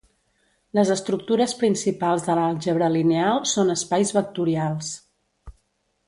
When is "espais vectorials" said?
3.77-4.89